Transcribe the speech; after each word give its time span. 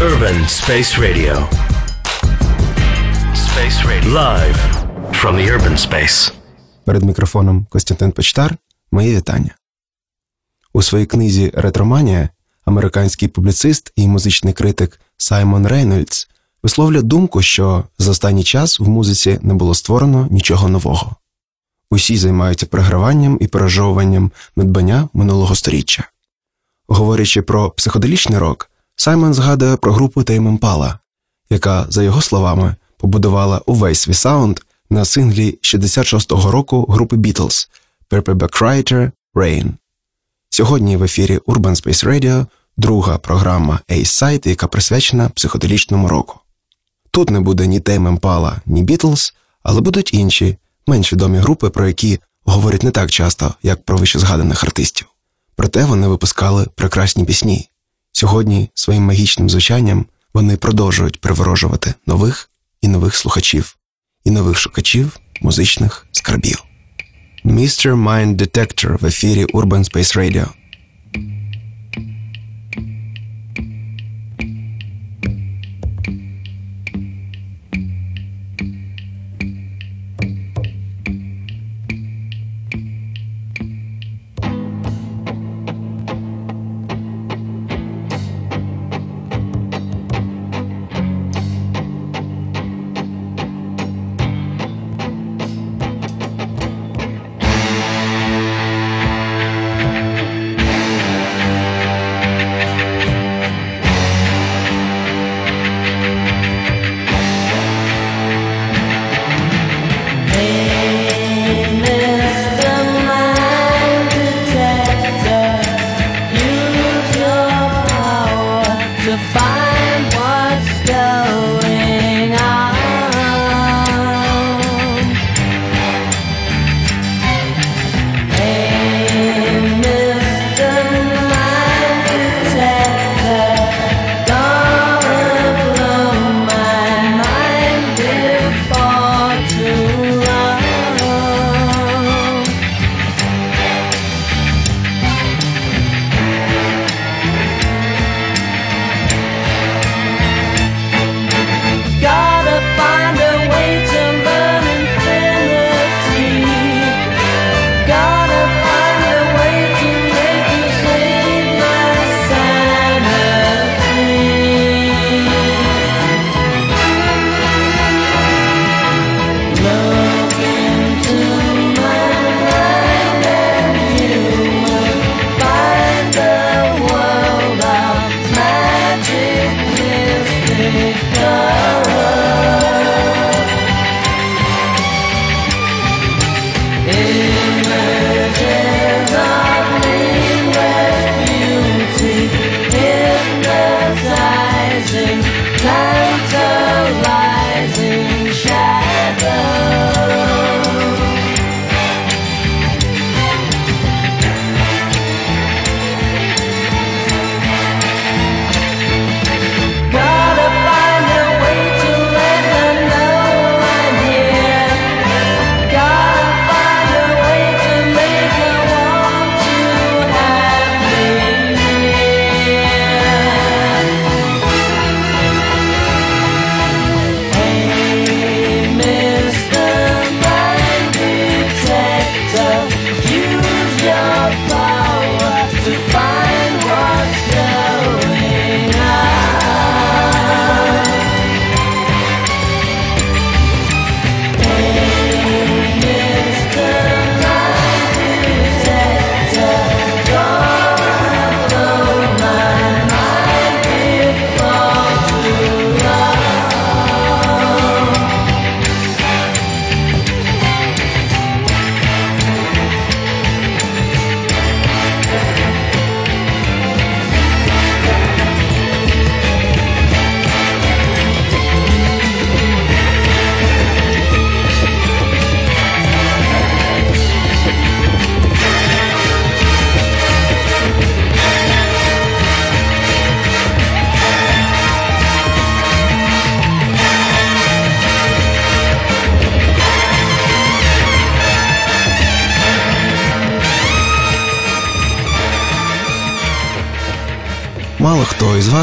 Urban 0.00 0.44
Space 0.44 0.98
Radio. 0.98 1.48
Space 3.34 3.78
Radio. 3.88 4.12
Live 4.12 4.58
from 5.12 5.36
the 5.36 5.50
urban 5.50 5.76
space. 5.76 6.32
Перед 6.84 7.02
мікрофоном 7.02 7.66
Костянтин 7.70 8.12
Почтар. 8.12 8.56
Мої 8.92 9.16
вітання. 9.16 9.54
У 10.72 10.82
своїй 10.82 11.06
книзі 11.06 11.52
Ретроманія 11.54 12.28
американський 12.64 13.28
публіцист 13.28 13.92
і 13.96 14.06
музичний 14.06 14.54
критик 14.54 15.00
Саймон 15.16 15.66
Рейнольдс 15.66 16.28
висловлює 16.62 17.02
думку, 17.02 17.42
що 17.42 17.84
за 17.98 18.10
останній 18.10 18.44
час 18.44 18.80
в 18.80 18.88
музиці 18.88 19.38
не 19.42 19.54
було 19.54 19.74
створено 19.74 20.28
нічого 20.30 20.68
нового. 20.68 21.16
Усі 21.90 22.16
займаються 22.16 22.66
програванням 22.66 23.38
і 23.40 23.46
пережовуванням 23.46 24.30
надбання 24.56 25.08
минулого 25.12 25.54
сторіччя. 25.54 26.08
Говорячи 26.88 27.42
про 27.42 27.70
психоделічний 27.70 28.38
рок, 28.38 28.70
Саймон 28.96 29.34
згадує 29.34 29.76
про 29.76 29.92
групу 29.92 30.20
Tame 30.20 30.58
Impala, 30.58 30.98
яка, 31.50 31.86
за 31.88 32.02
його 32.02 32.22
словами, 32.22 32.74
побудувала 32.96 33.62
увесь 33.66 34.00
свій 34.00 34.14
саунд 34.14 34.60
на 34.90 35.04
синглі 35.04 35.58
66-го 35.62 36.50
року 36.50 36.86
групи 36.88 37.16
Beatles 37.16 37.68
Paperback 38.10 38.62
Writer 38.62 39.10
Rain. 39.34 39.72
Сьогодні 40.50 40.96
в 40.96 41.02
ефірі 41.02 41.38
Urban 41.38 41.82
Space 41.82 42.06
Radio 42.06 42.46
друга 42.76 43.18
програма 43.18 43.80
Ace 43.88 44.22
Site, 44.22 44.48
яка 44.48 44.66
присвячена 44.66 45.28
психоделічному 45.28 46.08
року. 46.08 46.40
Тут 47.10 47.30
не 47.30 47.40
буде 47.40 47.66
ні 47.66 47.80
Tame 47.80 48.18
Impala, 48.18 48.56
ні 48.66 48.84
Beatles, 48.84 49.34
але 49.62 49.80
будуть 49.80 50.14
інші, 50.14 50.56
менш 50.86 51.12
відомі 51.12 51.38
групи, 51.38 51.70
про 51.70 51.86
які 51.86 52.20
говорять 52.44 52.82
не 52.82 52.90
так 52.90 53.10
часто, 53.10 53.54
як 53.62 53.84
про 53.84 53.96
вищезгаданих 53.96 54.64
артистів. 54.64 55.06
Проте 55.56 55.84
вони 55.84 56.08
випускали 56.08 56.66
прекрасні 56.74 57.24
пісні. 57.24 57.68
Сьогодні 58.18 58.70
своїм 58.74 59.02
магічним 59.02 59.50
звучанням 59.50 60.06
вони 60.34 60.56
продовжують 60.56 61.20
приворожувати 61.20 61.94
нових 62.06 62.50
і 62.80 62.88
нових 62.88 63.16
слухачів, 63.16 63.76
і 64.24 64.30
нових 64.30 64.58
шукачів 64.58 65.18
музичних 65.40 66.06
скарбів. 66.12 66.64
Mr. 67.44 67.94
Mind 67.94 68.36
Detector 68.36 69.00
в 69.00 69.06
ефірі 69.06 69.44
Urban 69.44 69.92
Space 69.92 70.18
Radio. 70.18 70.46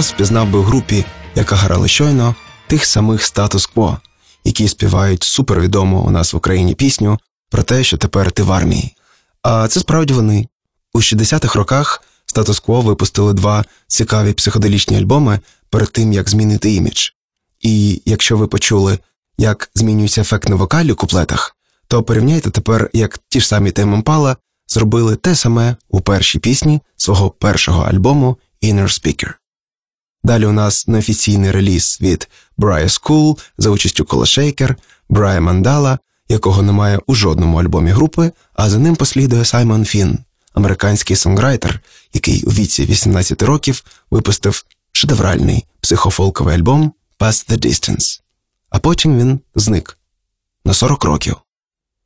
Вас 0.04 0.14
впізнав 0.14 0.50
би 0.50 0.60
в 0.60 0.64
групі 0.64 1.06
яка 1.36 1.56
грала 1.56 1.88
щойно, 1.88 2.36
тих 2.68 2.86
самих 2.86 3.24
статус-кво, 3.24 3.98
які 4.44 4.68
співають 4.68 5.24
супервідому 5.24 6.02
у 6.02 6.10
нас 6.10 6.34
в 6.34 6.38
Україні 6.38 6.76
пісню 6.76 7.20
про 7.50 7.64
те, 7.64 7.84
що 7.84 7.98
тепер 7.98 8.32
ти 8.32 8.44
в 8.44 8.52
армії. 8.52 8.96
А 9.42 9.68
це 9.68 9.80
справді 9.80 10.14
вони. 10.14 10.48
У 10.94 11.00
60-х 11.00 11.56
роках 11.56 12.04
статус-кво 12.26 12.82
випустили 12.82 13.34
два 13.34 13.66
цікаві 13.88 14.34
психоделічні 14.34 14.98
альбоми 14.98 15.40
перед 15.70 15.92
тим, 15.92 16.14
як 16.14 16.30
змінити 16.30 16.74
імідж. 16.74 17.10
І 17.62 18.02
якщо 18.06 18.38
ви 18.38 18.48
почули, 18.48 19.00
як 19.38 19.70
змінюється 19.76 20.22
ефект 20.22 20.50
на 20.50 20.56
вокалі 20.56 20.92
у 20.92 20.96
куплетах, 20.96 21.56
то 21.88 22.04
порівняйте 22.04 22.50
тепер, 22.50 22.90
як 22.94 23.20
ті 23.30 23.40
ж 23.40 23.48
самі 23.48 23.72
Тейм 23.72 24.02
Impala 24.02 24.36
зробили 24.68 25.16
те 25.16 25.36
саме 25.36 25.76
у 25.90 26.02
першій 26.02 26.40
пісні 26.40 26.82
свого 26.98 27.30
першого 27.30 27.84
альбому 27.84 28.38
Inner 28.64 28.88
Speaker. 28.88 29.34
Далі 30.24 30.46
у 30.46 30.52
нас 30.52 30.88
неофіційний 30.88 31.52
реліз 31.52 31.98
від 32.02 32.30
Брая 32.58 32.86
School 32.86 33.40
за 33.58 33.70
участю 33.70 34.06
Кола 34.06 34.26
Шейкер, 34.26 34.76
Брая 35.10 35.42
Мандала, 35.42 36.00
якого 36.30 36.62
немає 36.62 37.00
у 37.08 37.16
жодному 37.16 37.58
альбомі 37.58 37.92
групи, 37.92 38.32
а 38.54 38.70
за 38.70 38.80
ним 38.80 38.96
послідує 38.96 39.46
Саймон 39.46 39.86
Фін, 39.86 40.20
американський 40.54 41.16
сонграйтер, 41.16 41.80
який 42.14 42.44
у 42.44 42.50
віці 42.50 42.86
18 42.86 43.42
років 43.42 43.84
випустив 44.12 44.66
шедевральний 44.92 45.66
психофолковий 45.82 46.56
альбом 46.56 46.94
Past 47.20 47.52
the 47.52 47.66
Distance. 47.66 48.22
А 48.70 48.80
потім 48.80 49.20
він 49.20 49.40
зник 49.56 49.98
на 50.66 50.74
40 50.74 51.04
років. 51.04 51.36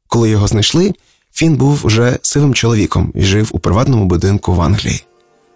Коли 0.07 0.29
його 0.29 0.47
знайшли, 0.47 0.93
Фін 1.33 1.55
був 1.55 1.85
уже 1.85 2.19
сивим 2.21 2.53
чоловіком 2.53 3.11
і 3.15 3.21
жив 3.21 3.49
у 3.51 3.59
приватному 3.59 4.05
будинку 4.05 4.53
в 4.53 4.61
Англії. 4.61 5.05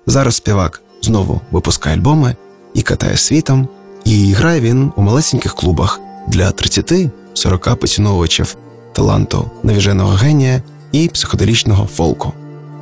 Зараз 0.06 0.36
співак 0.36 0.82
знову 1.02 1.42
випускає 1.52 1.96
альбоми 1.96 2.36
і 2.74 2.82
катає 2.82 3.18
світом, 3.18 3.68
і 4.06 4.34
грає 4.34 4.62
він 4.62 4.92
у 4.96 5.02
малесеньких 5.02 5.56
клубах 5.56 6.00
для 6.28 6.50
30-40 6.50 7.76
поціновувачів 7.76 8.56
таланту 8.94 9.52
навіженого 9.64 10.14
генія 10.14 10.62
і 10.92 11.08
психоделічного 11.08 11.86
фолку. 11.86 12.34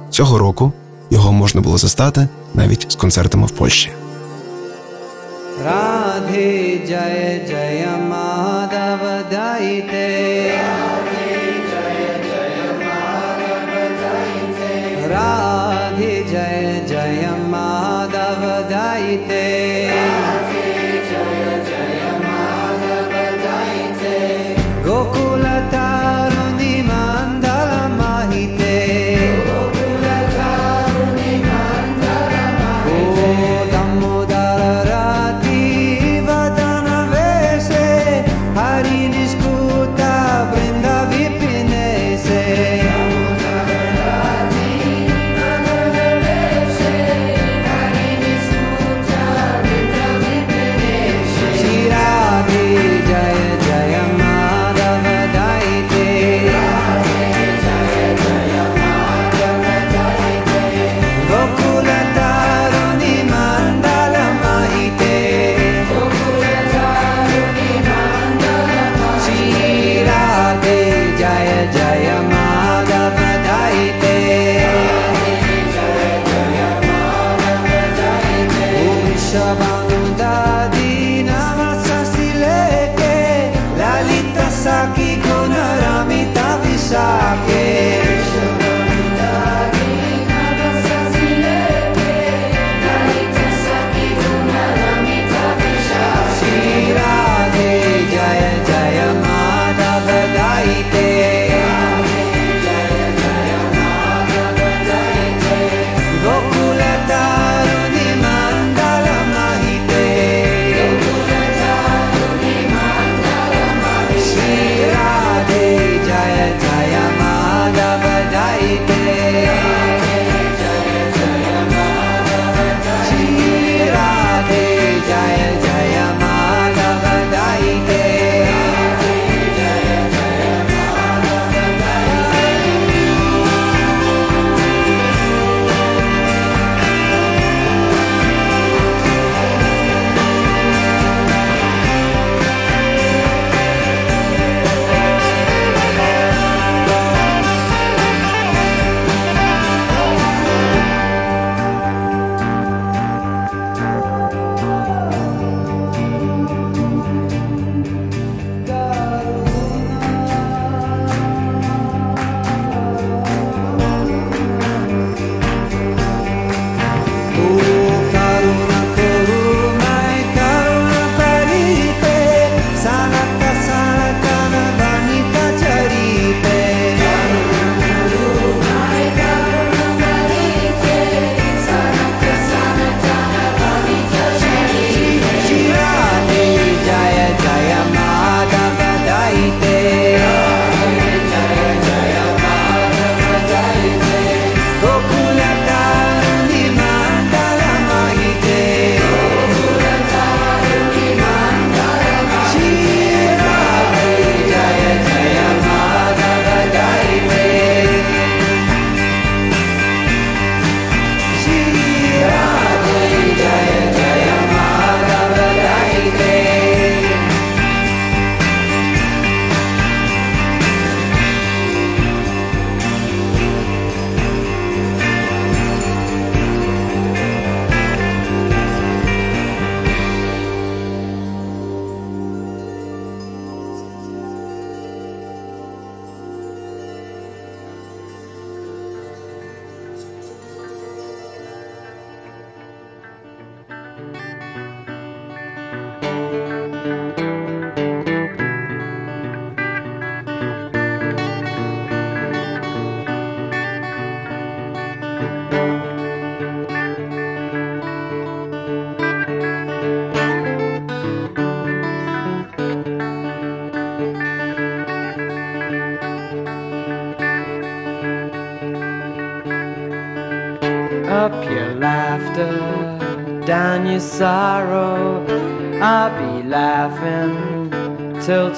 Цього 0.09 0.37
року 0.37 0.71
його 1.09 1.31
можна 1.31 1.61
було 1.61 1.77
застати 1.77 2.27
навіть 2.53 2.85
з 2.89 2.95
концертами 2.95 3.47
в 3.47 3.51
Польщі. 3.51 3.91
Радhe 5.65 6.87
Jaya 6.89 7.43
Jaya 7.51 8.08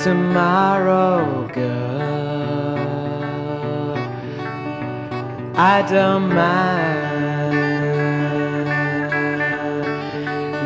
tomorrow, 0.04 1.48
girl. 1.54 2.82
I 5.56 5.84
don't 5.88 6.34
mind 6.34 7.62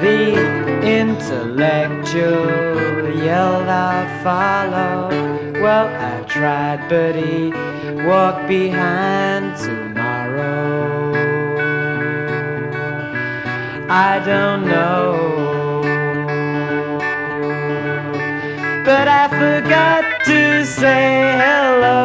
the 0.02 0.36
intellectual 1.00 2.46
yelled 3.26 3.68
I'll 3.68 4.24
follow. 4.24 5.10
Well, 5.62 5.88
I 5.88 6.24
tried, 6.28 6.88
but 6.88 7.16
he 7.16 7.52
walked 8.06 8.48
behind 8.48 9.58
tomorrow. 9.58 11.12
I 13.90 14.20
don't 14.26 14.66
know. 14.66 15.55
I 19.26 19.28
forgot 19.28 20.24
to 20.26 20.64
say 20.68 21.34
hello. 21.42 22.04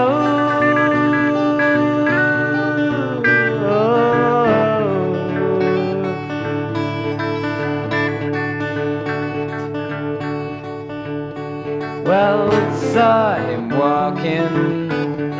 Well, 12.06 12.50
saw 12.94 13.34
him 13.36 13.68
walking 13.68 14.90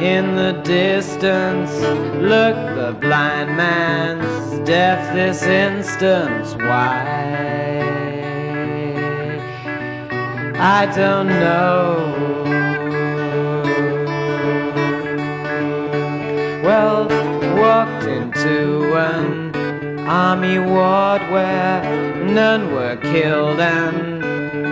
in 0.02 0.37
the 0.37 0.60
distance. 0.62 1.72
Look, 2.20 2.56
the 2.76 2.94
blind 3.00 3.56
man's 3.56 4.68
deaf 4.68 5.14
this 5.14 5.44
instance. 5.44 6.52
Why? 6.56 7.20
I 10.62 10.85
don't 10.95 11.29
know. 11.29 12.12
Well, 16.62 17.09
walked 17.57 18.05
into 18.05 18.95
an 18.95 19.57
army 20.07 20.59
ward 20.59 21.23
where 21.33 21.83
none 22.26 22.75
were 22.75 22.97
killed 22.97 23.59
and 23.59 24.21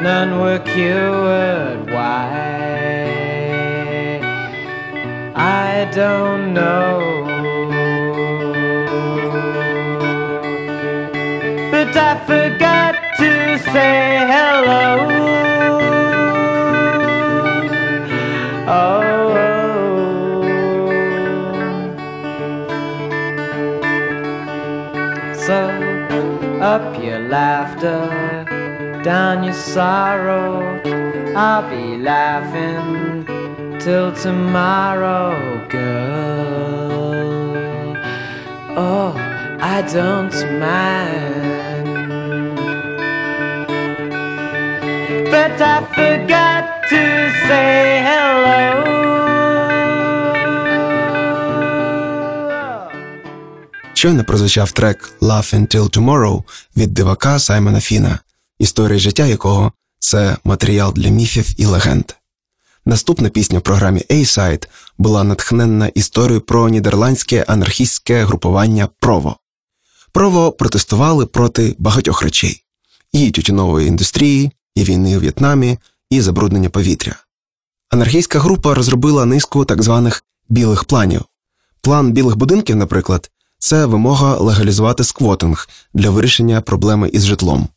none 0.03 0.41
were 0.41 0.59
cured. 0.59 1.91
Why? 1.91 2.21
I 5.35 5.91
don't 5.95 6.53
know. 6.53 7.25
But 11.71 11.97
I 11.97 12.27
forgot 12.27 12.95
to 13.21 13.59
say 13.73 14.27
hello. 14.29 15.58
Up 26.75 27.03
your 27.03 27.21
laughter, 27.21 28.45
down 29.03 29.43
your 29.43 29.55
sorrow. 29.55 30.79
I'll 31.35 31.67
be 31.71 31.97
laughing 31.97 33.25
till 33.81 34.13
tomorrow, 34.13 35.67
girl. 35.71 36.77
Oh, 38.77 39.15
I 39.77 39.79
don't 39.97 40.37
mind. 40.67 41.49
But 45.33 45.55
I 45.75 45.77
forgot 45.99 46.63
to 46.91 47.03
say 47.49 48.03
hello. 48.09 49.18
Щойно 53.99 54.25
прозвучав 54.25 54.73
трек 54.73 55.13
Laugh 55.21 55.55
Until 55.55 55.99
Tomorrow 55.99 56.43
від 56.77 56.95
дивака 56.95 57.39
Саймона 57.39 57.81
Фіна, 57.81 58.19
історія 58.59 58.99
життя 58.99 59.27
якого 59.27 59.73
це 59.99 60.37
матеріал 60.45 60.93
для 60.93 61.09
міфів 61.09 61.55
і 61.57 61.67
легенд. 61.67 62.05
Наступна 62.85 63.29
пісня 63.29 63.59
в 63.59 63.63
програмі 63.63 64.01
A-Side 64.11 64.69
була 64.99 65.25
натхненна 65.25 65.87
історією 65.87 66.41
про 66.41 66.69
нідерландське 66.69 67.45
анархістське 67.49 68.25
групування 68.25 68.89
Прово. 69.01 69.37
Прово 70.13 70.53
протестували 70.53 71.27
проти 71.27 71.77
багатьох 71.79 72.23
речей: 72.23 72.65
і 73.13 73.31
тютюнової 73.31 73.89
індустрії, 73.89 74.53
і 74.75 74.85
війни 74.85 75.17
у 75.17 75.21
В'єтнамі, 75.21 75.79
і 76.11 76.21
забруднення 76.21 76.71
повітря. 76.71 77.17
Анархійська 77.91 78.39
група 78.39 78.75
розробила 78.75 79.25
низку 79.25 79.65
так 79.65 79.83
званих 79.83 80.25
білих 80.49 80.85
планів. 80.85 81.23
План 81.81 82.13
білих 82.13 82.37
будинків, 82.37 82.77
наприклад, 82.77 83.31
це 83.59 83.87
вимога 83.87 84.37
легалізувати 84.37 85.05
сквотинг 85.05 85.69
для 85.95 86.11
вирішення 86.11 86.61
проблеми 86.61 87.09
із 87.09 87.25
житлом. 87.25 87.69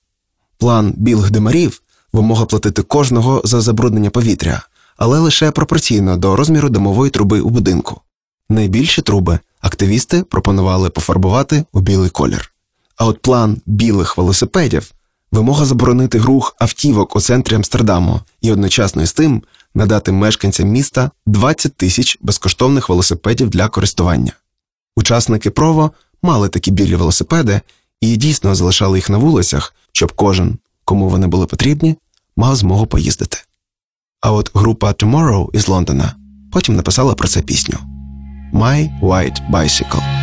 План 0.57 0.93
білих 0.97 1.31
димарів 1.31 1.81
вимога 2.13 2.45
платити 2.45 2.81
кожного 2.81 3.41
за 3.45 3.61
забруднення 3.61 4.09
повітря, 4.09 4.61
але 4.97 5.19
лише 5.19 5.51
пропорційно 5.51 6.17
до 6.17 6.35
розміру 6.35 6.69
димової 6.69 7.11
труби 7.11 7.41
у 7.41 7.49
будинку. 7.49 8.01
Найбільші 8.49 9.01
труби 9.01 9.39
активісти 9.61 10.23
пропонували 10.23 10.89
пофарбувати 10.89 11.63
у 11.73 11.79
білий 11.79 12.09
колір. 12.09 12.51
А 12.95 13.05
от 13.05 13.21
план 13.21 13.61
білих 13.65 14.17
велосипедів 14.17 14.91
вимога 15.31 15.65
заборонити 15.65 16.19
рух 16.19 16.55
автівок 16.59 17.15
у 17.15 17.21
центрі 17.21 17.55
Амстердаму 17.55 18.19
і 18.41 18.51
одночасно 18.51 19.01
із 19.01 19.13
тим 19.13 19.43
надати 19.75 20.11
мешканцям 20.11 20.67
міста 20.67 21.11
20 21.25 21.75
тисяч 21.75 22.17
безкоштовних 22.21 22.89
велосипедів 22.89 23.49
для 23.49 23.67
користування. 23.67 24.33
Учасники 24.95 25.49
прово 25.49 25.91
мали 26.23 26.49
такі 26.49 26.71
білі 26.71 26.95
велосипеди 26.95 27.61
і 28.01 28.17
дійсно 28.17 28.55
залишали 28.55 28.97
їх 28.97 29.09
на 29.09 29.17
вулицях, 29.17 29.75
щоб 29.91 30.11
кожен, 30.11 30.57
кому 30.85 31.09
вони 31.09 31.27
були 31.27 31.45
потрібні, 31.45 31.97
мав 32.35 32.55
змогу 32.55 32.85
поїздити. 32.85 33.37
А 34.21 34.31
от 34.31 34.51
група 34.53 34.91
Tomorrow 34.91 35.49
із 35.55 35.67
Лондона 35.67 36.15
потім 36.51 36.75
написала 36.75 37.13
про 37.13 37.27
це 37.27 37.41
пісню 37.41 37.77
My 38.53 38.99
White 39.01 39.51
Bicycle. 39.51 40.21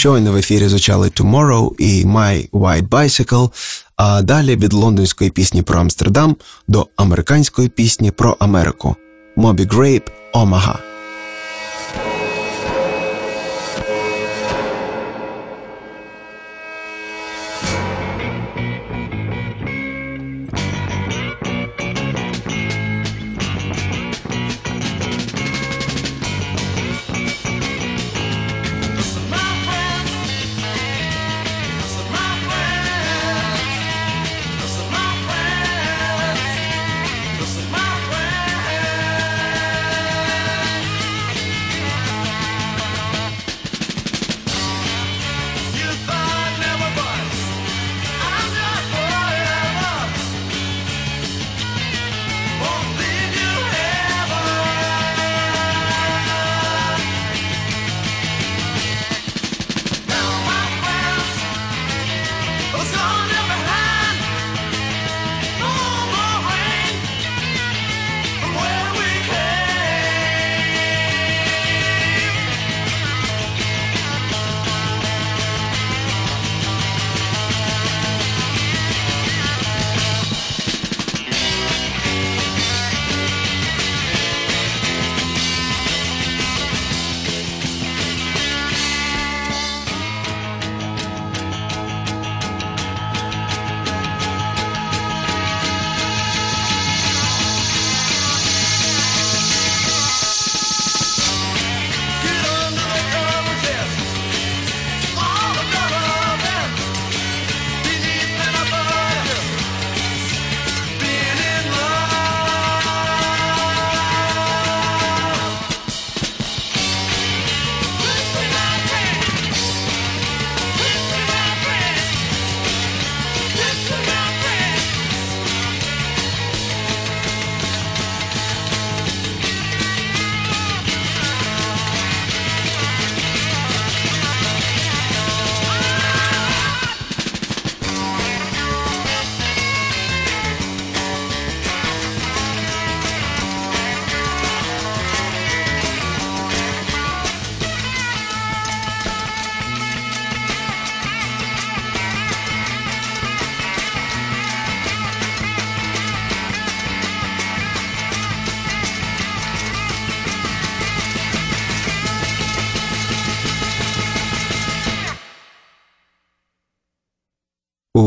Щойно 0.00 0.32
в 0.32 0.36
ефірі 0.36 0.68
звучали 0.68 1.08
Tomorrow 1.08 1.74
і 1.78 2.06
My 2.06 2.50
White 2.50 2.88
Bicycle, 2.88 3.50
а 3.96 4.22
далі 4.22 4.56
від 4.56 4.72
лондонської 4.72 5.30
пісні 5.30 5.62
про 5.62 5.80
Амстердам 5.80 6.36
до 6.68 6.86
американської 6.96 7.68
пісні 7.68 8.10
про 8.10 8.36
Америку 8.38 8.96
Moby 9.36 9.74
Grape 9.74 10.10
Omaha. 10.34 10.89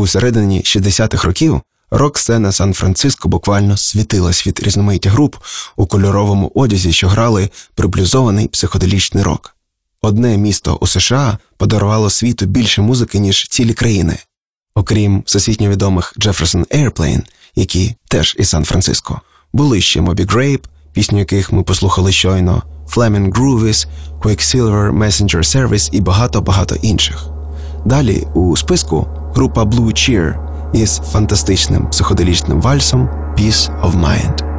У 0.04 0.06
середині 0.06 0.62
60-х 0.64 1.24
років 1.24 1.60
рок-сцена 1.90 2.52
Сан-Франциско 2.52 3.28
буквально 3.28 3.76
світилась 3.76 4.46
від 4.46 4.60
різноманіття 4.60 5.10
груп 5.10 5.36
у 5.76 5.86
кольоровому 5.86 6.52
одязі, 6.54 6.92
що 6.92 7.08
грали 7.08 7.50
приблюзований 7.74 8.48
психоделічний 8.48 9.24
рок. 9.24 9.56
Одне 10.02 10.36
місто 10.36 10.78
у 10.80 10.86
США 10.86 11.38
подарувало 11.56 12.10
світу 12.10 12.46
більше 12.46 12.82
музики, 12.82 13.18
ніж 13.18 13.48
цілі 13.48 13.74
країни, 13.74 14.18
окрім 14.74 15.22
всесвітньо 15.26 15.68
відомих 15.68 16.14
Jefferson 16.18 16.66
Airplane, 16.66 17.22
які 17.56 17.94
теж 18.08 18.36
із 18.38 18.48
Сан-Франциско, 18.48 19.20
були 19.52 19.80
ще 19.80 20.00
Moby 20.00 20.26
Grape, 20.34 20.64
пісню 20.92 21.18
яких 21.18 21.52
ми 21.52 21.62
послухали 21.62 22.12
щойно, 22.12 22.62
Flaming 22.96 23.32
Groovies, 23.32 23.86
Quicksilver 24.20 24.98
Messenger 24.98 25.38
Service 25.38 25.88
і 25.92 26.00
багато-багато 26.00 26.74
інших. 26.74 27.26
Далі 27.84 28.26
у 28.34 28.56
списку 28.56 29.23
група 29.34 29.62
Blue 29.62 29.92
Cheer 29.92 30.34
із 30.72 30.98
фантастичним 30.98 31.86
психоделічним 31.90 32.60
вальсом 32.60 33.08
Peace 33.38 33.82
of 33.82 33.92
Mind. 33.92 34.53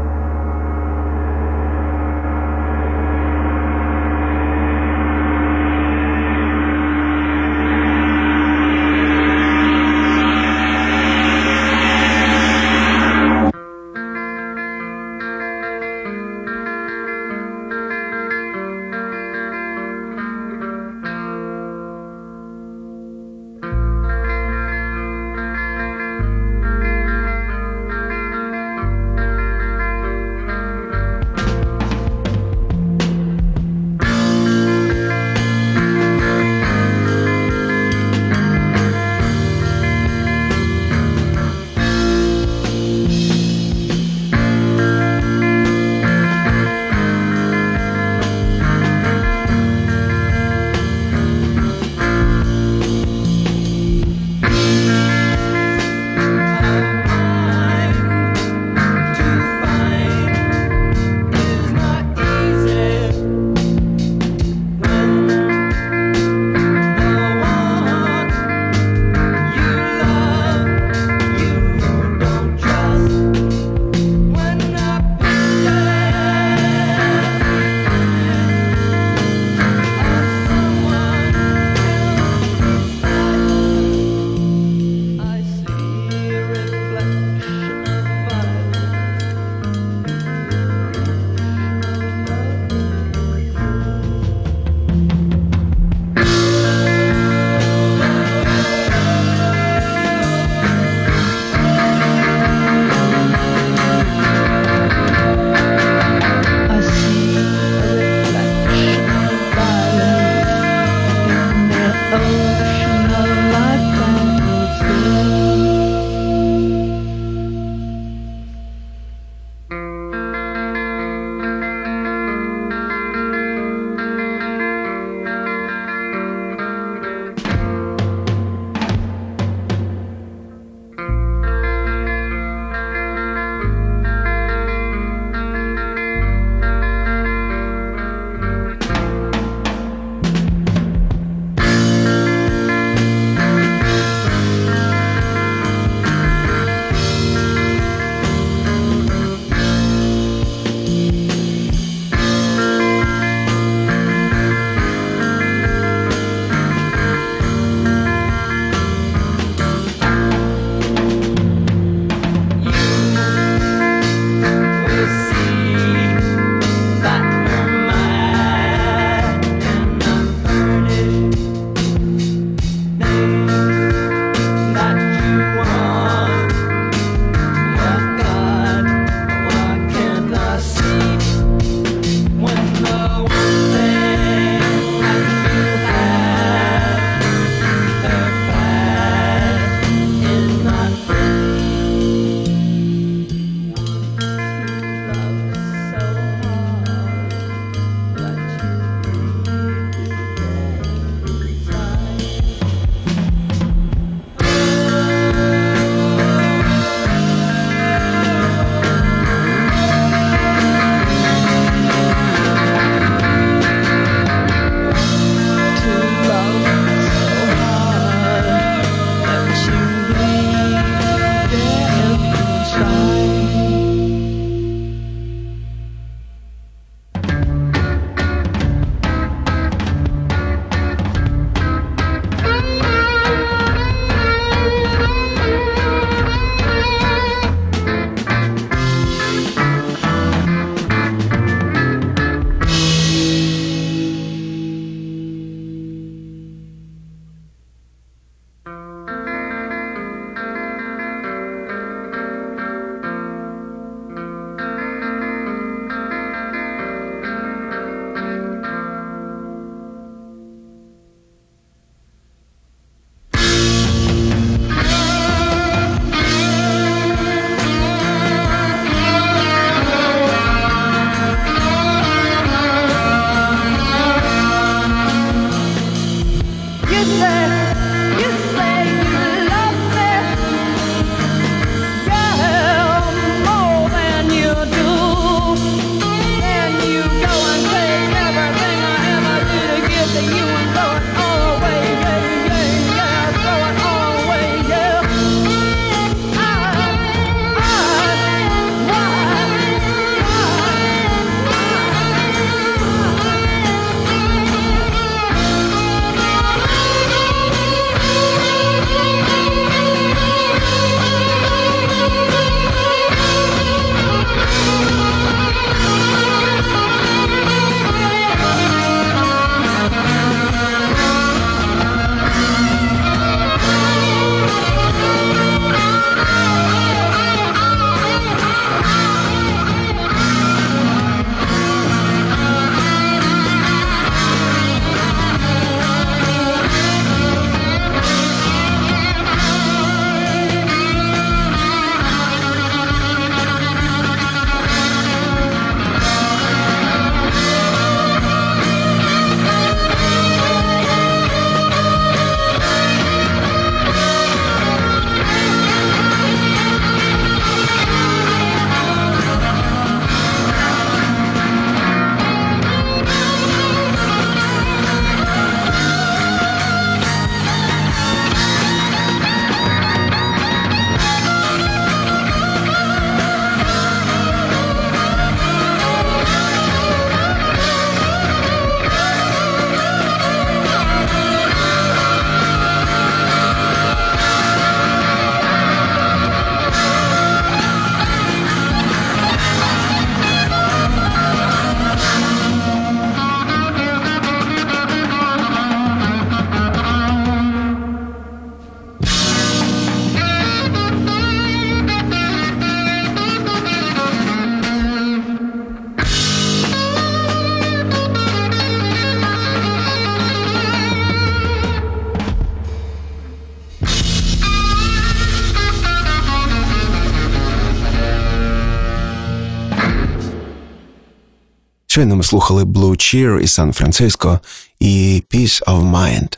Щойно 421.95 422.15
ми 422.15 422.23
слухали 422.23 422.63
Blue 422.63 422.89
Cheer 422.89 423.39
із 423.39 423.51
Сан-Франциско 423.51 424.39
і 424.79 425.23
Peace 425.33 425.63
of 425.63 425.91
Mind. 425.91 426.37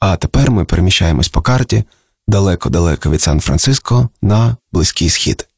А 0.00 0.16
тепер 0.16 0.50
ми 0.50 0.64
переміщаємось 0.64 1.28
по 1.28 1.40
карті 1.40 1.84
далеко-далеко 2.28 3.10
від 3.10 3.20
Сан-Франциско 3.20 4.08
на 4.22 4.56
Близький 4.72 5.10
Схід. 5.10 5.48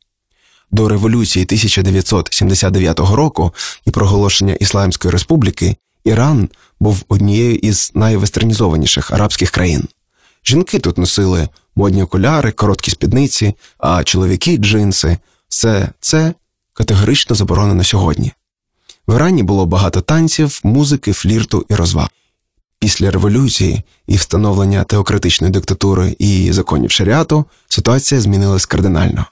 До 0.71 0.89
революції 0.89 1.45
1979 1.45 2.99
року 2.99 3.55
і 3.85 3.91
проголошення 3.91 4.55
Ісламської 4.55 5.13
республіки 5.13 5.77
Іран 6.05 6.49
був 6.81 7.05
однією 7.09 7.55
із 7.55 7.93
найвестернізованіших 7.95 9.11
арабських 9.11 9.51
країн. 9.51 9.89
Жінки 10.45 10.79
тут 10.79 10.99
носили 10.99 11.49
модні 11.77 12.03
окуляри, 12.03 12.53
короткі 12.53 12.91
спідниці, 12.91 13.55
а 13.79 14.05
чоловіки 14.05 14.57
джинси. 14.57 15.19
Все 15.49 15.89
це 16.01 16.35
категорично 16.75 17.37
заборонено 17.37 17.85
сьогодні. 17.85 18.33
В 19.07 19.15
Ірані 19.15 19.43
було 19.43 19.67
багато 19.67 20.01
танців, 20.01 20.61
музики, 20.65 21.13
флірту 21.13 21.67
і 21.69 21.75
розваг. 21.75 22.09
Після 22.79 23.11
революції 23.11 23.83
і 24.07 24.17
встановлення 24.17 24.85
теократичної 24.85 25.53
диктатури 25.53 26.17
і 26.19 26.53
законів 26.53 26.91
шаріату 26.91 27.45
ситуація 27.69 28.21
змінилась 28.21 28.67
кардинально. 28.67 29.27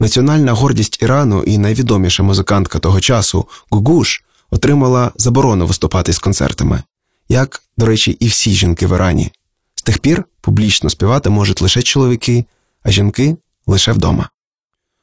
Національна 0.00 0.52
гордість 0.52 1.02
Ірану 1.02 1.42
і 1.42 1.58
найвідоміша 1.58 2.22
музикантка 2.22 2.78
того 2.78 3.00
часу 3.00 3.48
Гугуш 3.70 4.22
отримала 4.50 5.12
заборону 5.16 5.66
виступати 5.66 6.12
з 6.12 6.18
концертами, 6.18 6.82
як, 7.28 7.62
до 7.76 7.86
речі, 7.86 8.10
і 8.10 8.28
всі 8.28 8.50
жінки 8.50 8.86
в 8.86 8.92
Ірані. 8.92 9.32
З 9.74 9.82
тих 9.82 9.98
пір 9.98 10.24
публічно 10.40 10.90
співати 10.90 11.30
можуть 11.30 11.62
лише 11.62 11.82
чоловіки, 11.82 12.44
а 12.82 12.90
жінки 12.90 13.36
лише 13.66 13.92
вдома. 13.92 14.28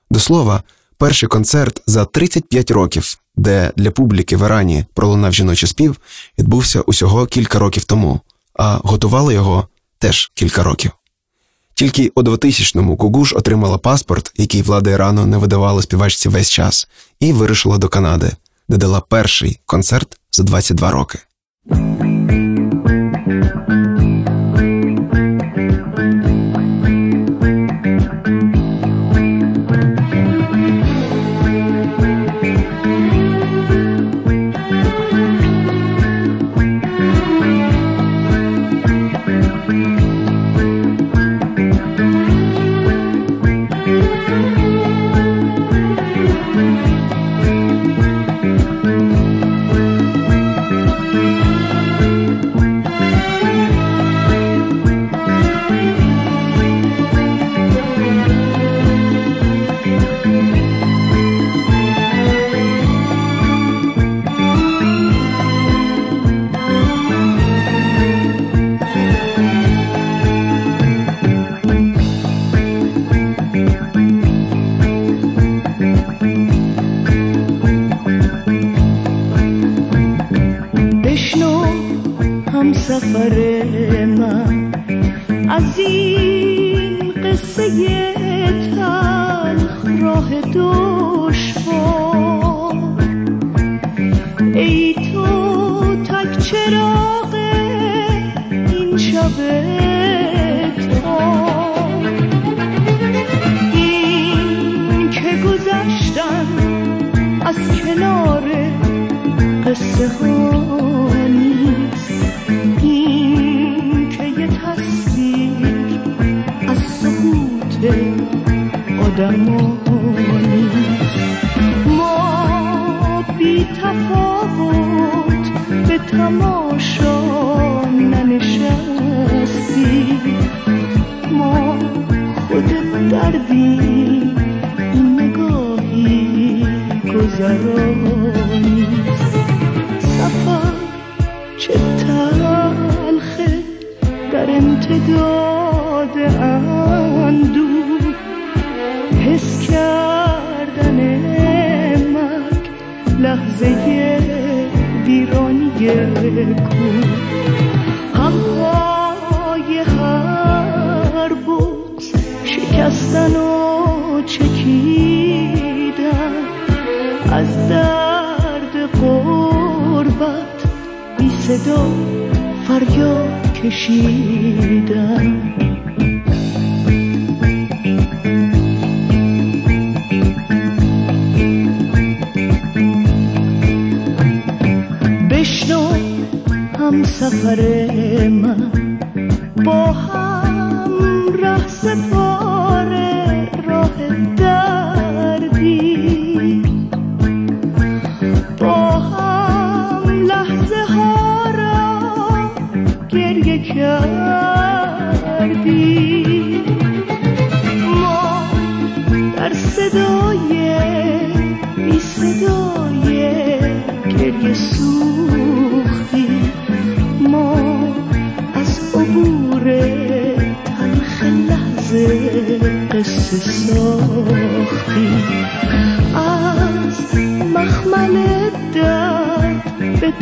До 0.10 0.19
слова, 0.19 0.63
перший 0.97 1.29
концерт 1.29 1.81
за 1.88 2.05
35 2.05 2.71
років, 2.71 3.17
де 3.36 3.71
для 3.75 3.91
публіки 3.91 4.38
в 4.38 4.45
Ірані 4.45 4.86
пролунав 4.93 5.34
жіночий 5.34 5.69
спів, 5.69 5.95
відбувся 6.39 6.81
усього 6.81 7.25
кілька 7.25 7.60
років 7.60 7.84
тому, 7.84 8.21
а 8.53 8.79
готували 8.84 9.34
його 9.34 9.67
теж 9.99 10.31
кілька 10.34 10.63
років. 10.63 10.91
Тільки 11.73 12.12
у 12.15 12.21
2000-му 12.21 12.97
Кугуш 12.97 13.34
отримала 13.34 13.77
паспорт, 13.77 14.31
який 14.36 14.62
влада 14.62 14.89
Ірану 14.89 15.25
не 15.25 15.38
видавала 15.38 15.81
співачці 15.81 16.29
весь 16.29 16.49
час, 16.49 16.88
і 17.19 17.34
вирушила 17.34 17.77
до 17.77 17.88
Канади, 17.88 18.31
де 18.69 18.77
дала 18.77 19.01
перший 19.01 19.60
концерт 19.65 20.19
за 20.31 20.43
22 20.43 20.91
роки. 20.91 21.19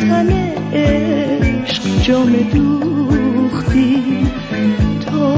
تن 0.08 0.30
عشق 0.72 1.82
جام 2.02 2.32
دوختی. 2.54 4.02
تا 5.06 5.34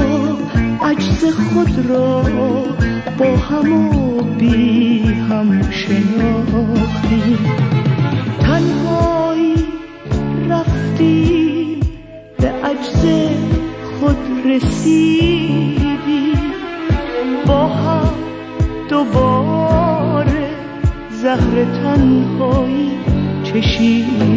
عجز 0.86 1.24
خود 1.24 1.86
را 1.88 2.22
با 3.18 3.36
هم 3.36 3.72
و 3.72 4.22
بی 4.22 5.02
هم 5.30 5.70
شناختی. 5.70 7.38
تنهایی 8.40 9.54
رفتی 10.50 11.80
به 12.38 12.48
عجز 12.48 13.06
خود 14.00 14.16
رسیدی. 14.46 16.32
با 17.46 17.66
هم 17.66 18.14
دوباره 18.90 20.48
زهر 21.10 21.64
تنهایی 21.64 22.90
چشیدی. 23.44 24.35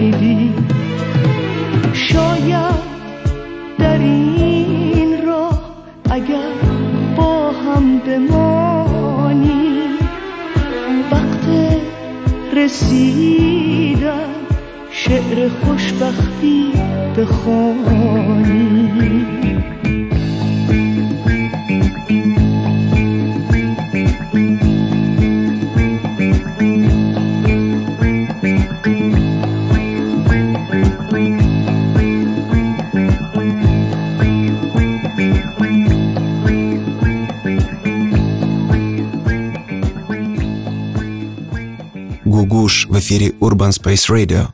ефірі 43.10 43.34
Urban 43.42 43.82
Space 43.82 44.12
Radio. 44.12 44.48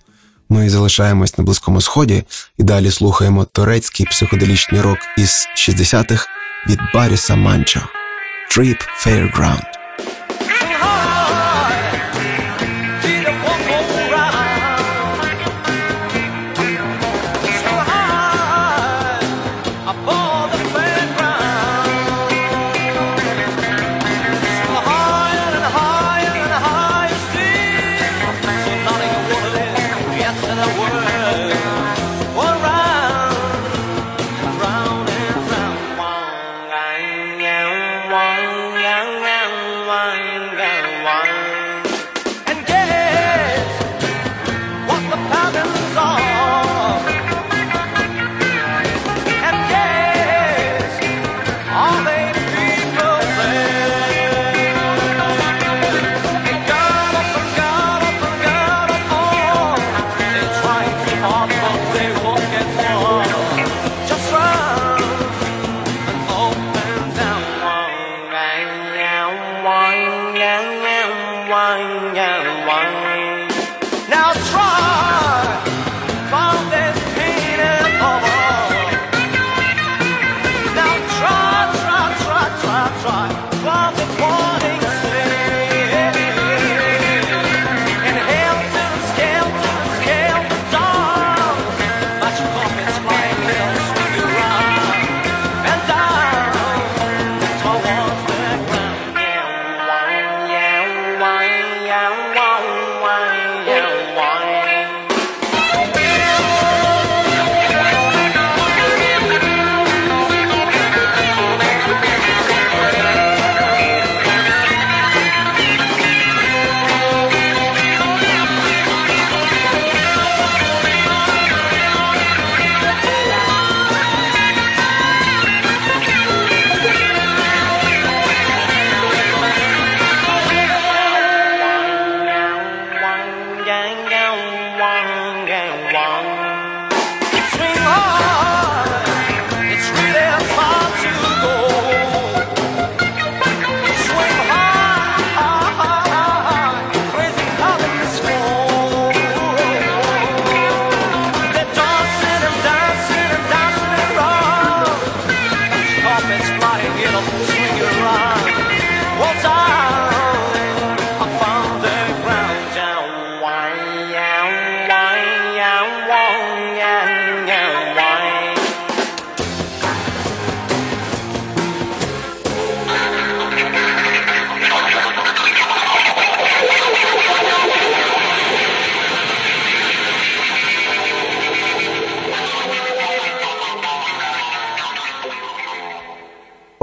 Ми 0.49 0.69
залишаємось 0.69 1.37
на 1.37 1.43
Близькому 1.43 1.81
Сході 1.81 2.23
і 2.57 2.63
далі 2.63 2.91
слухаємо 2.91 3.45
турецький 3.45 4.05
психоделічний 4.05 4.81
рок 4.81 4.97
із 5.17 5.47
60-х 5.57 6.27
від 6.69 6.79
Баріса 6.93 7.35
Манчо 7.35 7.81
Trip 8.51 8.77
Fairground. 9.05 9.84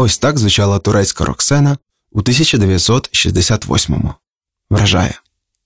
Ось 0.04 0.18
так 0.18 0.38
звучала 0.38 0.78
турецька 0.78 1.24
рок-сцена 1.24 1.78
у 2.12 2.20
1968-му. 2.20 4.14
Вражає. 4.70 5.20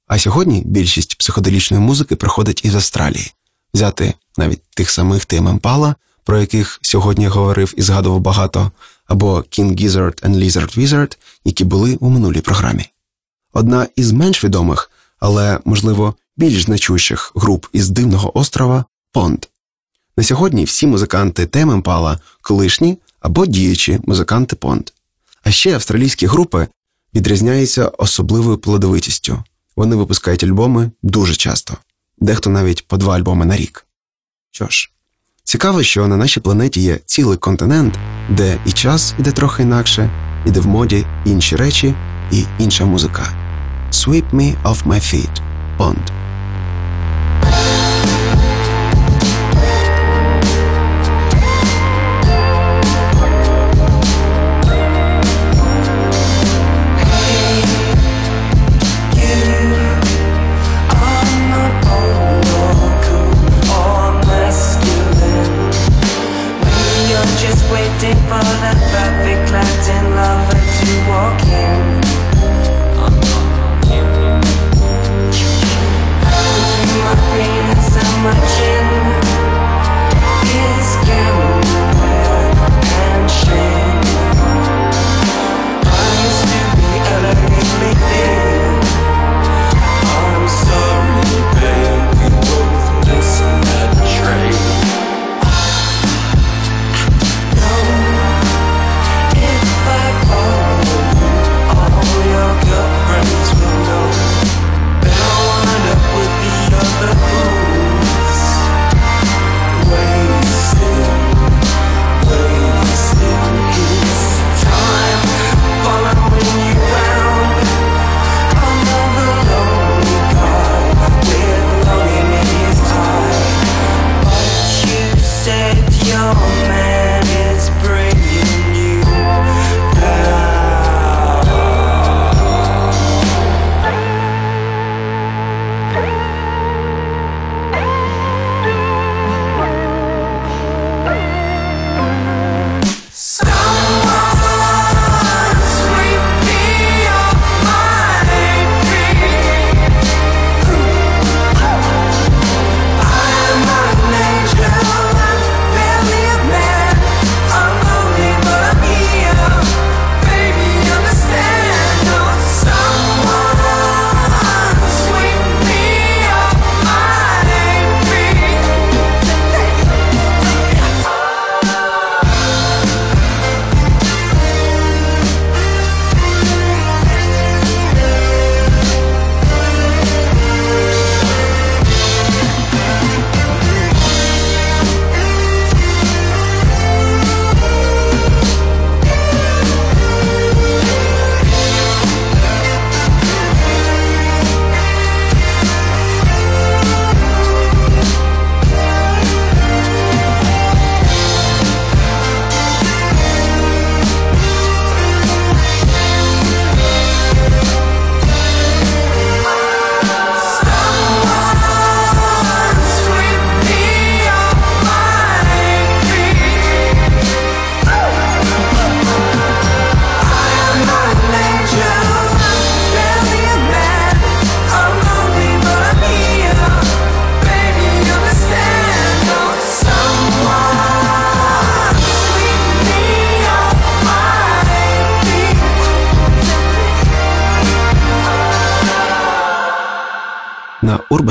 А 0.07 0.19
сьогодні 0.19 0.63
більшість 0.67 1.19
психоделічної 1.19 1.83
музики 1.83 2.17
приходить 2.17 2.65
із 2.65 2.75
Австралії. 2.75 3.33
Взяти 3.75 4.15
навіть 4.37 4.63
тих 4.63 4.91
самих 4.91 5.25
Тим 5.25 5.49
Емпала, 5.49 5.95
про 6.25 6.41
яких 6.41 6.79
сьогодні 6.83 7.27
говорив 7.27 7.75
і 7.77 7.83
згадував 7.83 8.21
багато, 8.21 8.71
або 9.07 9.37
King 9.37 9.83
Gizzard 9.83 10.23
and 10.23 10.37
Lizard 10.37 10.79
Wizard, 10.79 11.17
які 11.45 11.65
були 11.65 11.97
у 11.97 12.11
минулій 12.11 12.41
програмі. 12.41 12.85
Одна 13.53 13.87
із 13.97 14.13
менш 14.13 14.45
відомих, 14.45 14.91
але, 15.19 15.61
можливо, 15.65 16.15
більш 16.37 16.63
значущих 16.63 17.33
груп 17.35 17.67
із 17.73 17.91
дивного 17.91 18.39
острова 18.39 18.85
Понд. 19.13 19.47
На 20.17 20.25
сьогодні 20.25 20.65
всі 20.65 20.87
музиканти 20.87 21.47
Тем 21.47 21.71
Емпала 21.71 22.19
колишні 22.43 22.99
або 23.21 23.47
діючі 23.47 24.01
музиканти 24.05 24.57
Понд. 24.57 24.91
А 25.43 25.51
ще 25.51 25.75
австралійські 25.75 26.27
групи 26.27 26.67
відрізняються 27.15 27.87
особливою 27.87 28.59
плодовитістю. 28.59 29.43
Вони 29.77 29.97
випускають 29.97 30.45
альбоми 30.45 30.91
дуже 31.03 31.35
часто, 31.35 31.77
дехто 32.19 32.51
навіть 32.51 32.89
по 32.89 32.97
два 32.97 33.17
альбоми 33.17 33.47
на 33.47 33.57
рік. 33.57 33.87
Що 34.51 34.67
ж, 34.69 34.91
цікаво, 35.45 35.83
що 35.83 36.07
на 36.07 36.17
нашій 36.17 36.41
планеті 36.41 36.81
є 36.81 37.01
цілий 37.07 37.39
континент, 37.39 37.99
де 38.31 38.59
і 38.67 38.73
час 38.73 39.15
іде 39.19 39.33
трохи 39.33 39.63
інакше, 39.63 40.11
і 40.47 40.51
де 40.51 40.61
в 40.61 40.67
моді 40.67 41.07
інші 41.25 41.57
речі 41.57 41.95
і 42.33 42.45
інша 42.59 42.85
музика. 42.85 43.33
Sweep 43.93 44.31
me 44.33 44.63
off 44.63 44.87
my 44.87 45.01
feet. 45.01 45.41
Bond. 45.79 46.26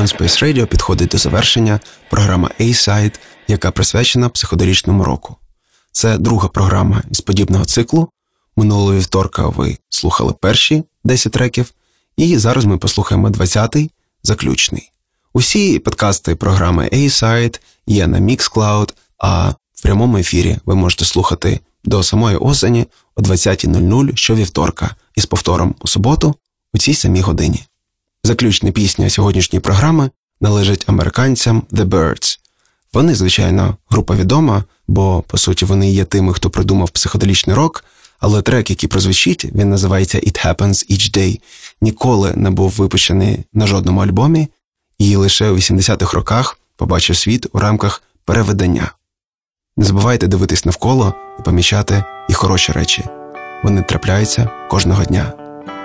Urban 0.06 0.18
Space 0.18 0.42
Radio 0.42 0.66
підходить 0.66 1.08
до 1.08 1.18
завершення 1.18 1.80
програма 2.10 2.50
A-Side, 2.60 3.14
яка 3.48 3.70
присвячена 3.70 4.28
психоделічному 4.28 5.04
року. 5.04 5.36
Це 5.92 6.18
друга 6.18 6.48
програма 6.48 7.02
із 7.10 7.20
подібного 7.20 7.64
циклу. 7.64 8.08
Минулого 8.56 8.94
вівторка 8.94 9.48
ви 9.48 9.78
слухали 9.88 10.32
перші 10.32 10.84
10 11.04 11.32
треків, 11.32 11.72
і 12.16 12.38
зараз 12.38 12.64
ми 12.64 12.78
послухаємо 12.78 13.28
20-й, 13.28 13.90
заключний. 14.22 14.90
Усі 15.32 15.78
подкасти 15.78 16.34
програми 16.34 16.88
A-Side 16.92 17.60
є 17.86 18.06
на 18.06 18.18
Mixcloud, 18.18 18.92
а 19.18 19.48
в 19.74 19.82
прямому 19.82 20.18
ефірі 20.18 20.58
ви 20.66 20.74
можете 20.74 21.04
слухати 21.04 21.60
до 21.84 22.02
самої 22.02 22.36
осені 22.36 22.86
о 23.16 23.22
20.00 23.22 24.16
щовівторка 24.16 24.94
із 25.14 25.26
повтором 25.26 25.74
у 25.80 25.88
суботу 25.88 26.34
у 26.74 26.78
цій 26.78 26.94
самій 26.94 27.20
годині. 27.20 27.64
Заключна 28.26 28.70
пісня 28.70 29.10
сьогоднішньої 29.10 29.60
програми 29.60 30.10
належить 30.40 30.84
американцям 30.86 31.62
The 31.72 31.84
Birds. 31.84 32.38
Вони, 32.92 33.14
звичайно, 33.14 33.76
група 33.88 34.14
відома, 34.14 34.64
бо 34.88 35.24
по 35.26 35.38
суті 35.38 35.64
вони 35.64 35.90
є 35.90 36.04
тими, 36.04 36.34
хто 36.34 36.50
придумав 36.50 36.90
психоделічний 36.90 37.56
рок. 37.56 37.84
Але 38.18 38.42
трек, 38.42 38.70
який 38.70 38.88
прозвучить, 38.88 39.44
він 39.44 39.70
називається 39.70 40.18
It 40.18 40.46
Happens 40.46 40.92
Each 40.92 41.16
Day, 41.18 41.40
ніколи 41.80 42.32
не 42.36 42.50
був 42.50 42.70
випущений 42.70 43.44
на 43.52 43.66
жодному 43.66 44.00
альбомі, 44.00 44.48
і 44.98 45.16
лише 45.16 45.50
у 45.50 45.56
80-х 45.56 46.16
роках 46.16 46.58
побачив 46.76 47.16
світ 47.16 47.46
у 47.52 47.58
рамках 47.58 48.02
переведення. 48.24 48.92
Не 49.76 49.84
забувайте 49.84 50.26
дивитись 50.26 50.64
навколо 50.64 51.14
і 51.40 51.42
помічати 51.42 52.04
і 52.28 52.32
хороші 52.32 52.72
речі. 52.72 53.04
Вони 53.64 53.82
трапляються 53.82 54.50
кожного 54.70 55.04
дня. 55.04 55.32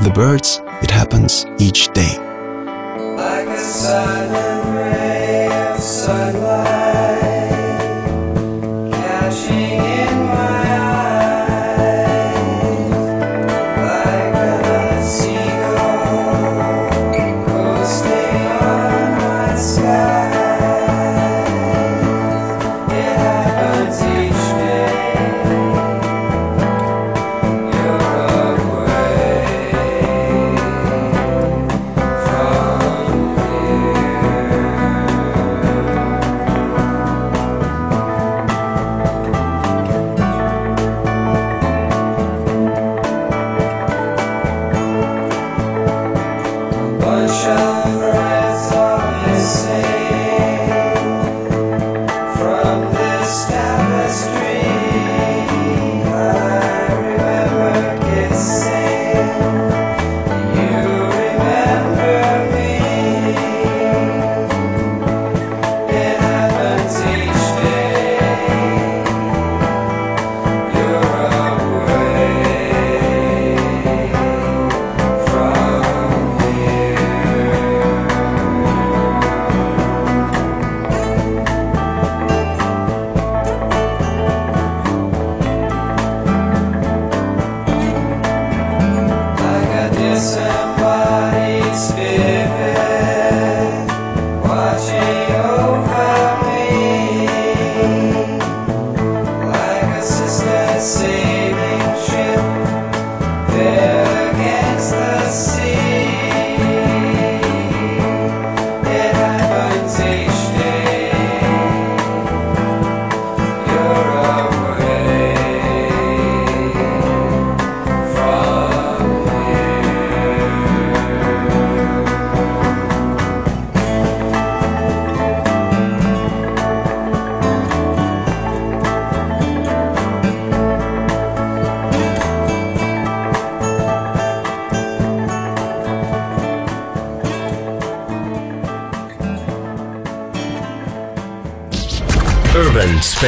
The 0.02 0.18
birds, 0.18 0.62
it 0.84 0.92
happens 0.92 1.46
each 1.60 1.98
day. 1.98 2.31
like 3.22 3.48
a 3.48 3.60
silent 3.60 4.76
ray 4.76 5.48
of 5.70 5.80
sunlight. 5.80 6.91